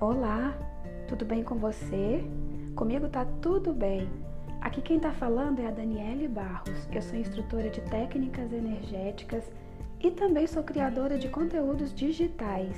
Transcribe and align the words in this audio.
Olá, 0.00 0.56
tudo 1.08 1.24
bem 1.24 1.42
com 1.42 1.56
você? 1.56 2.24
Comigo 2.76 3.08
tá 3.08 3.26
tudo 3.42 3.72
bem. 3.72 4.08
Aqui 4.60 4.80
quem 4.80 5.00
tá 5.00 5.10
falando 5.10 5.58
é 5.58 5.66
a 5.66 5.72
Daniele 5.72 6.28
Barros. 6.28 6.88
Eu 6.92 7.02
sou 7.02 7.18
instrutora 7.18 7.68
de 7.68 7.80
técnicas 7.80 8.52
energéticas 8.52 9.42
e 9.98 10.12
também 10.12 10.46
sou 10.46 10.62
criadora 10.62 11.18
de 11.18 11.28
conteúdos 11.28 11.92
digitais. 11.92 12.76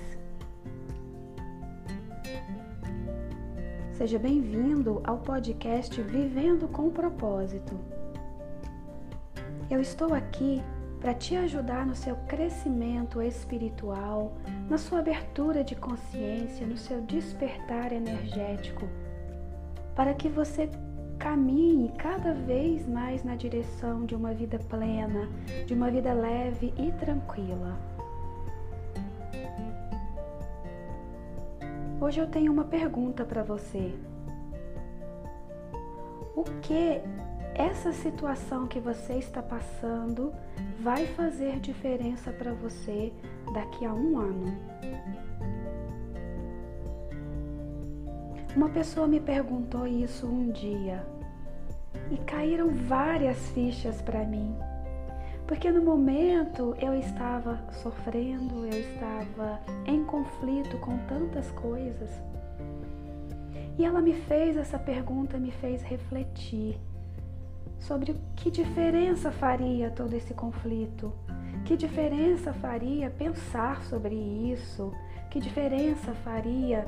Seja 3.93 4.19
bem-vindo 4.19 5.03
ao 5.05 5.19
podcast 5.19 6.01
Vivendo 6.01 6.69
com 6.69 6.89
Propósito. 6.89 7.79
Eu 9.69 9.83
estou 9.83 10.15
aqui 10.15 10.63
para 10.99 11.13
te 11.13 11.37
ajudar 11.37 11.85
no 11.85 11.95
seu 11.95 12.17
crescimento 12.29 13.21
espiritual, 13.21 14.33
na 14.71 14.79
sua 14.79 15.01
abertura 15.01 15.65
de 15.65 15.75
consciência, 15.75 16.65
no 16.65 16.77
seu 16.77 17.01
despertar 17.01 17.93
energético, 17.93 18.89
para 19.97 20.15
que 20.15 20.29
você 20.29 20.71
caminhe 21.19 21.91
cada 21.99 22.33
vez 22.33 22.87
mais 22.87 23.25
na 23.25 23.35
direção 23.35 24.07
de 24.07 24.15
uma 24.15 24.33
vida 24.33 24.61
plena, 24.61 25.29
de 25.67 25.75
uma 25.75 25.91
vida 25.91 26.13
leve 26.13 26.73
e 26.79 26.93
tranquila. 26.93 27.77
Hoje 32.01 32.21
eu 32.21 32.29
tenho 32.29 32.53
uma 32.53 32.65
pergunta 32.65 33.25
para 33.25 33.43
você. 33.43 33.93
O 36.37 36.45
que 36.63 37.03
essa 37.61 37.93
situação 37.93 38.67
que 38.67 38.81
você 38.81 39.15
está 39.15 39.43
passando 39.43 40.33
vai 40.81 41.07
fazer 41.09 41.61
diferença 41.61 42.33
para 42.33 42.55
você 42.55 43.13
daqui 43.53 43.85
a 43.85 43.93
um 43.93 44.19
ano. 44.19 44.57
Uma 48.57 48.71
pessoa 48.71 49.07
me 49.07 49.21
perguntou 49.21 49.87
isso 49.87 50.27
um 50.27 50.51
dia 50.51 51.07
e 52.11 52.17
caíram 52.17 52.71
várias 52.71 53.37
fichas 53.51 54.01
para 54.01 54.25
mim. 54.25 54.57
Porque 55.47 55.71
no 55.71 55.83
momento 55.83 56.75
eu 56.81 56.95
estava 56.95 57.61
sofrendo, 57.83 58.65
eu 58.65 58.81
estava 58.81 59.61
em 59.85 60.03
conflito 60.05 60.79
com 60.79 60.97
tantas 61.07 61.51
coisas. 61.51 62.11
E 63.79 63.85
ela 63.85 64.01
me 64.01 64.15
fez 64.15 64.57
essa 64.57 64.79
pergunta, 64.79 65.39
me 65.39 65.51
fez 65.51 65.83
refletir 65.83 66.81
sobre 67.81 68.15
que 68.37 68.51
diferença 68.51 69.33
faria 69.33 69.91
todo 69.91 70.15
esse 70.15 70.33
conflito, 70.35 71.13
que 71.65 71.77
diferença 71.77 72.53
faria 72.53 73.11
pensar 73.11 73.83
sobre 73.85 74.15
isso, 74.15 74.93
que 75.31 75.41
diferença 75.41 76.13
faria 76.23 76.87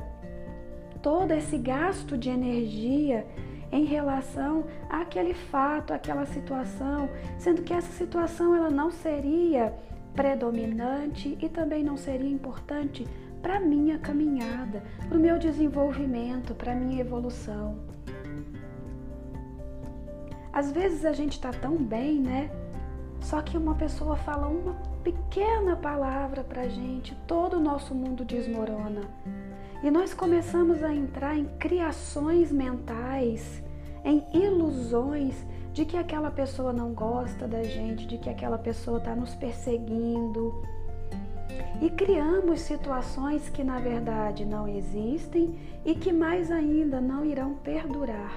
todo 1.01 1.31
esse 1.31 1.57
gasto 1.57 2.17
de 2.17 2.29
energia 2.29 3.27
em 3.71 3.85
relação 3.85 4.65
àquele 4.89 5.33
fato, 5.33 5.93
àquela 5.93 6.25
situação, 6.25 7.09
sendo 7.37 7.63
que 7.63 7.73
essa 7.73 7.91
situação 7.91 8.55
ela 8.55 8.69
não 8.69 8.91
seria 8.91 9.73
predominante 10.13 11.37
e 11.41 11.49
também 11.49 11.83
não 11.83 11.97
seria 11.97 12.29
importante 12.29 13.07
para 13.41 13.59
minha 13.59 13.97
caminhada, 13.97 14.83
para 15.09 15.17
o 15.17 15.21
meu 15.21 15.37
desenvolvimento, 15.37 16.53
para 16.53 16.75
minha 16.75 17.01
evolução. 17.01 17.92
Às 20.53 20.71
vezes 20.71 21.03
a 21.03 21.11
gente 21.11 21.31
está 21.31 21.51
tão 21.51 21.75
bem, 21.75 22.21
né? 22.21 22.51
Só 23.19 23.41
que 23.41 23.57
uma 23.57 23.73
pessoa 23.73 24.15
fala 24.15 24.47
uma 24.47 24.73
pequena 25.03 25.75
palavra 25.75 26.43
para 26.43 26.67
gente, 26.67 27.15
todo 27.25 27.57
o 27.57 27.59
nosso 27.59 27.95
mundo 27.95 28.23
desmorona. 28.23 29.01
E 29.81 29.89
nós 29.89 30.13
começamos 30.13 30.83
a 30.83 30.93
entrar 30.93 31.35
em 31.35 31.45
criações 31.57 32.51
mentais, 32.51 33.63
em 34.05 34.23
ilusões 34.31 35.43
de 35.73 35.85
que 35.85 35.97
aquela 35.97 36.29
pessoa 36.29 36.71
não 36.71 36.93
gosta 36.93 37.47
da 37.47 37.63
gente, 37.63 38.05
de 38.05 38.19
que 38.19 38.29
aquela 38.29 38.59
pessoa 38.59 38.99
está 38.99 39.15
nos 39.15 39.33
perseguindo. 39.33 40.53
E 41.81 41.89
criamos 41.89 42.61
situações 42.61 43.49
que 43.49 43.63
na 43.63 43.79
verdade 43.79 44.45
não 44.45 44.67
existem 44.67 45.57
e 45.83 45.95
que 45.95 46.13
mais 46.13 46.51
ainda 46.51 47.01
não 47.01 47.25
irão 47.25 47.55
perdurar. 47.55 48.31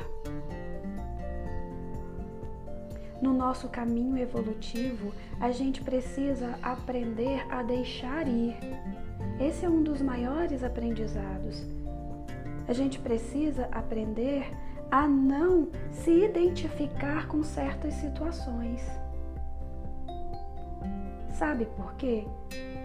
No 3.20 3.32
nosso 3.32 3.68
caminho 3.68 4.18
evolutivo, 4.18 5.12
a 5.40 5.50
gente 5.50 5.82
precisa 5.82 6.58
aprender 6.62 7.46
a 7.50 7.62
deixar 7.62 8.28
ir. 8.28 8.56
Esse 9.40 9.64
é 9.64 9.68
um 9.68 9.82
dos 9.82 10.02
maiores 10.02 10.62
aprendizados. 10.62 11.64
A 12.68 12.72
gente 12.72 12.98
precisa 12.98 13.68
aprender 13.72 14.50
a 14.90 15.08
não 15.08 15.68
se 15.90 16.10
identificar 16.10 17.26
com 17.26 17.42
certas 17.42 17.94
situações. 17.94 18.82
Sabe 21.32 21.66
por 21.66 21.94
quê? 21.94 22.26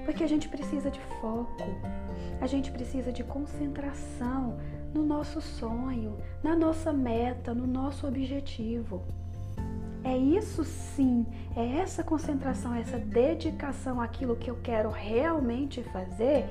Porque 0.06 0.24
a 0.24 0.28
gente 0.28 0.50
precisa 0.50 0.90
de 0.90 1.00
foco, 1.22 1.64
a 2.40 2.48
gente 2.48 2.72
precisa 2.72 3.12
de 3.12 3.24
concentração 3.24 4.58
no 4.94 5.04
nosso 5.04 5.42
sonho, 5.42 6.18
na 6.44 6.56
nossa 6.56 6.92
meta, 6.92 7.54
no 7.54 7.66
nosso 7.66 8.08
objetivo. 8.08 9.04
É 10.04 10.18
isso 10.18 10.64
sim, 10.64 11.26
é 11.56 11.78
essa 11.78 12.04
concentração, 12.04 12.74
essa 12.74 12.98
dedicação 12.98 14.02
àquilo 14.02 14.36
que 14.36 14.50
eu 14.50 14.58
quero 14.64 14.90
realmente 14.90 15.84
fazer 15.84 16.46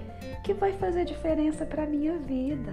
que 0.44 0.54
vai 0.54 0.72
fazer 0.72 1.04
diferença 1.04 1.66
para 1.66 1.84
minha 1.84 2.16
vida. 2.16 2.72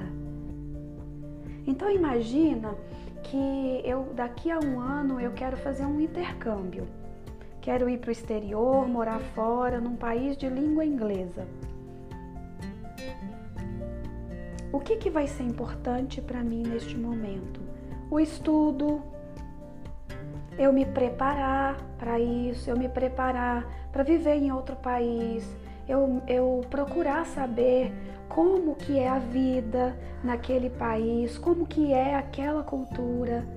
Então 1.65 1.91
imagina 1.91 2.75
que 3.23 3.81
eu 3.83 4.13
daqui 4.13 4.51
a 4.51 4.59
um 4.59 4.79
ano 4.79 5.19
eu 5.19 5.31
quero 5.33 5.57
fazer 5.57 5.83
um 5.83 5.99
intercâmbio. 5.99 6.87
Quero 7.59 7.89
ir 7.89 7.97
para 7.97 8.09
o 8.09 8.11
exterior, 8.11 8.87
morar 8.87 9.19
fora, 9.19 9.81
num 9.81 9.95
país 9.95 10.37
de 10.37 10.47
língua 10.47 10.85
inglesa. 10.85 11.45
O 14.71 14.79
que, 14.79 14.95
que 14.95 15.09
vai 15.09 15.27
ser 15.27 15.43
importante 15.43 16.21
para 16.21 16.43
mim 16.43 16.63
neste 16.63 16.95
momento? 16.95 17.59
O 18.09 18.19
estudo, 18.19 19.01
eu 20.57 20.73
me 20.73 20.85
preparar 20.85 21.77
para 21.99 22.19
isso, 22.19 22.69
eu 22.69 22.77
me 22.77 22.89
preparar 22.89 23.65
para 23.91 24.03
viver 24.03 24.35
em 24.35 24.51
outro 24.51 24.75
país, 24.75 25.47
eu, 25.87 26.21
eu 26.27 26.61
procurar 26.69 27.25
saber 27.25 27.93
como 28.27 28.75
que 28.75 28.97
é 28.97 29.07
a 29.07 29.19
vida 29.19 29.97
naquele 30.23 30.69
país, 30.69 31.37
como 31.37 31.65
que 31.65 31.93
é 31.93 32.15
aquela 32.15 32.63
cultura. 32.63 33.47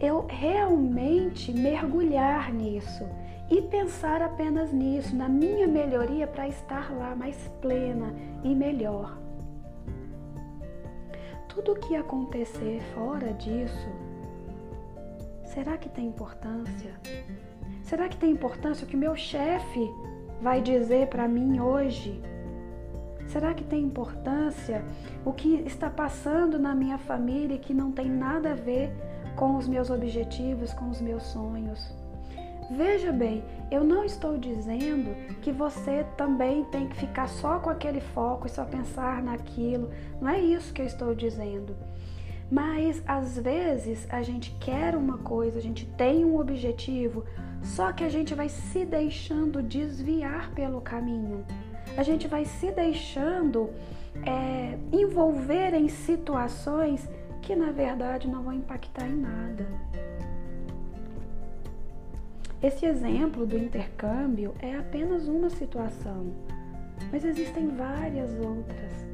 Eu 0.00 0.26
realmente 0.28 1.52
mergulhar 1.52 2.52
nisso 2.52 3.06
e 3.48 3.60
pensar 3.62 4.22
apenas 4.22 4.72
nisso, 4.72 5.14
na 5.14 5.28
minha 5.28 5.68
melhoria 5.68 6.26
para 6.26 6.48
estar 6.48 6.90
lá 6.90 7.14
mais 7.14 7.36
plena 7.60 8.12
e 8.42 8.54
melhor. 8.54 9.16
Tudo 11.48 11.74
que 11.74 11.94
acontecer 11.94 12.80
fora 12.94 13.32
disso 13.34 14.11
Será 15.54 15.76
que 15.76 15.90
tem 15.90 16.06
importância? 16.06 16.94
Será 17.82 18.08
que 18.08 18.16
tem 18.16 18.30
importância 18.30 18.86
o 18.86 18.88
que 18.88 18.96
meu 18.96 19.14
chefe 19.14 19.86
vai 20.40 20.62
dizer 20.62 21.08
para 21.08 21.28
mim 21.28 21.60
hoje? 21.60 22.22
Será 23.26 23.52
que 23.52 23.62
tem 23.62 23.82
importância 23.84 24.82
o 25.26 25.32
que 25.32 25.56
está 25.66 25.90
passando 25.90 26.58
na 26.58 26.74
minha 26.74 26.96
família 26.96 27.58
que 27.58 27.74
não 27.74 27.92
tem 27.92 28.08
nada 28.08 28.52
a 28.52 28.54
ver 28.54 28.94
com 29.36 29.56
os 29.56 29.68
meus 29.68 29.90
objetivos, 29.90 30.72
com 30.72 30.88
os 30.88 31.02
meus 31.02 31.22
sonhos? 31.24 31.94
Veja 32.70 33.12
bem, 33.12 33.44
eu 33.70 33.84
não 33.84 34.04
estou 34.04 34.38
dizendo 34.38 35.14
que 35.42 35.52
você 35.52 36.06
também 36.16 36.64
tem 36.64 36.88
que 36.88 36.96
ficar 36.96 37.28
só 37.28 37.58
com 37.58 37.68
aquele 37.68 38.00
foco 38.00 38.46
e 38.46 38.50
só 38.50 38.64
pensar 38.64 39.22
naquilo. 39.22 39.90
Não 40.18 40.30
é 40.30 40.40
isso 40.40 40.72
que 40.72 40.80
eu 40.80 40.86
estou 40.86 41.14
dizendo. 41.14 41.76
Mas 42.52 43.02
às 43.06 43.38
vezes 43.38 44.06
a 44.10 44.22
gente 44.22 44.54
quer 44.60 44.94
uma 44.94 45.16
coisa, 45.16 45.58
a 45.58 45.62
gente 45.62 45.86
tem 45.96 46.22
um 46.22 46.38
objetivo, 46.38 47.24
só 47.62 47.92
que 47.92 48.04
a 48.04 48.10
gente 48.10 48.34
vai 48.34 48.50
se 48.50 48.84
deixando 48.84 49.62
desviar 49.62 50.50
pelo 50.50 50.82
caminho. 50.82 51.46
A 51.96 52.02
gente 52.02 52.28
vai 52.28 52.44
se 52.44 52.70
deixando 52.70 53.70
é, 54.26 54.78
envolver 54.92 55.72
em 55.72 55.88
situações 55.88 57.08
que 57.40 57.56
na 57.56 57.72
verdade 57.72 58.28
não 58.28 58.42
vão 58.42 58.52
impactar 58.52 59.08
em 59.08 59.16
nada. 59.16 59.66
Esse 62.62 62.84
exemplo 62.84 63.46
do 63.46 63.56
intercâmbio 63.56 64.54
é 64.60 64.76
apenas 64.76 65.26
uma 65.26 65.48
situação, 65.48 66.34
mas 67.10 67.24
existem 67.24 67.68
várias 67.68 68.30
outras. 68.38 69.12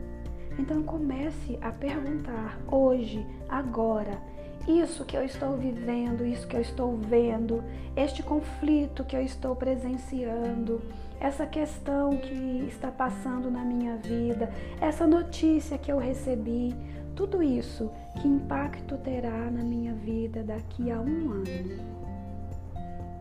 Então 0.59 0.83
comece 0.83 1.59
a 1.61 1.71
perguntar 1.71 2.59
hoje, 2.67 3.25
agora, 3.49 4.21
isso 4.67 5.05
que 5.05 5.17
eu 5.17 5.25
estou 5.25 5.57
vivendo, 5.57 6.27
isso 6.27 6.47
que 6.47 6.57
eu 6.57 6.61
estou 6.61 6.97
vendo, 6.97 7.63
este 7.97 8.23
conflito 8.23 9.05
que 9.05 9.17
eu 9.17 9.23
estou 9.23 9.55
presenciando, 9.57 10.83
essa 11.21 11.47
questão 11.47 12.17
que 12.17 12.67
está 12.69 12.91
passando 12.91 13.51
na 13.51 13.65
minha 13.65 13.97
vida, 13.97 14.53
essa 14.81 15.07
notícia 15.07 15.79
que 15.79 15.91
eu 15.91 15.99
recebi, 15.99 16.75
tudo 17.15 17.43
isso, 17.43 17.91
que 18.21 18.29
impacto 18.29 18.97
terá 18.99 19.51
na 19.51 19.63
minha 19.63 19.95
vida 19.95 20.43
daqui 20.43 20.91
a 20.91 21.01
um 21.01 21.33
ano? 21.33 21.99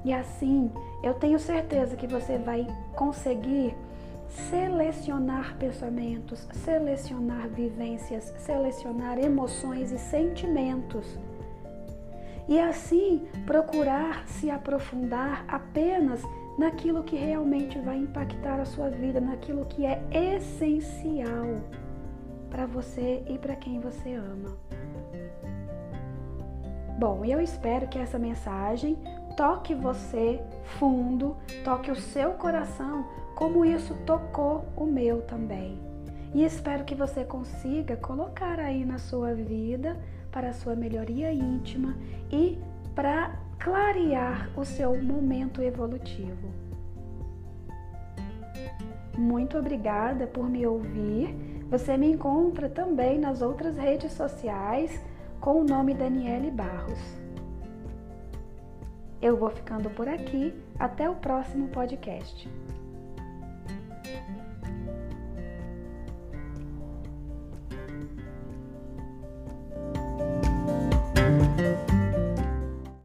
E 0.04 0.14
assim, 0.14 0.72
eu 1.04 1.14
tenho 1.16 1.40
certeza 1.40 1.96
que 1.96 2.08
você 2.08 2.38
vai 2.38 2.68
conseguir 2.96 3.76
selecionar 4.28 5.58
pensamentos, 5.58 6.48
selecionar 6.54 7.48
vivências, 7.50 8.34
selecionar 8.38 9.18
emoções 9.18 9.92
e 9.92 9.98
sentimentos. 9.98 11.18
E 12.48 12.60
assim 12.60 13.28
procurar 13.46 14.28
se 14.28 14.50
aprofundar 14.50 15.44
apenas 15.48 16.22
naquilo 16.58 17.04
que 17.04 17.16
realmente 17.16 17.78
vai 17.80 17.98
impactar 17.98 18.60
a 18.60 18.66
sua 18.66 18.90
vida, 18.90 19.20
naquilo 19.20 19.66
que 19.66 19.86
é 19.86 20.02
essencial 20.12 21.62
para 22.50 22.66
você 22.66 23.24
e 23.28 23.38
para 23.38 23.56
quem 23.56 23.80
você 23.80 24.14
ama. 24.14 24.58
Bom, 26.98 27.24
eu 27.24 27.40
espero 27.40 27.88
que 27.88 28.00
essa 28.00 28.18
mensagem 28.18 28.98
toque 29.36 29.76
você 29.76 30.42
fundo, 30.80 31.38
toque 31.64 31.92
o 31.92 31.96
seu 31.96 32.32
coração, 32.32 33.06
como 33.38 33.64
isso 33.64 33.94
tocou 34.04 34.66
o 34.76 34.84
meu 34.84 35.22
também. 35.22 35.80
E 36.34 36.44
espero 36.44 36.84
que 36.84 36.96
você 36.96 37.24
consiga 37.24 37.96
colocar 37.96 38.60
aí 38.60 38.84
na 38.84 38.98
sua 38.98 39.36
vida 39.36 39.96
para 40.32 40.50
a 40.50 40.54
sua 40.54 40.76
melhoria 40.76 41.32
íntima 41.32 41.96
e 42.32 42.58
para 42.96 43.40
clarear 43.60 44.50
o 44.58 44.66
seu 44.66 45.00
momento 45.00 45.62
evolutivo. 45.62 46.50
Muito 49.16 49.56
obrigada 49.56 50.26
por 50.26 50.50
me 50.50 50.66
ouvir. 50.66 51.64
Você 51.70 51.96
me 51.96 52.10
encontra 52.10 52.68
também 52.68 53.20
nas 53.20 53.44
outras 53.44 53.78
redes 53.78 54.14
sociais 54.14 55.00
com 55.40 55.62
o 55.62 55.64
nome 55.64 55.94
Daniele 55.94 56.50
Barros. 56.50 57.00
Eu 59.22 59.38
vou 59.38 59.52
ficando 59.52 59.92
por 59.92 60.10
aqui. 60.10 60.56
Até 60.80 61.08
o 61.08 61.16
próximo 61.16 61.68
podcast. 61.68 62.50
thank 64.18 64.30
you 64.30 64.57